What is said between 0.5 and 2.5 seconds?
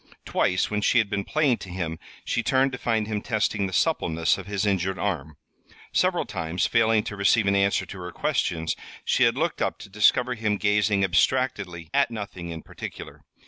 when she had been playing to him, she